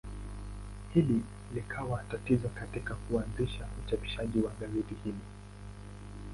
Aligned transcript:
Hili 0.93 1.23
likawa 1.55 2.03
tatizo 2.03 2.49
katika 2.49 2.95
kuanzisha 2.95 3.67
uchapishaji 3.87 4.39
wa 4.41 4.51
gazeti 4.61 4.95
hili. 5.03 5.19